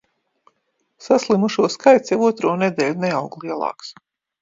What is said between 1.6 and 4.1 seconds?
skaits jau otro nedēļu neaug lielāks.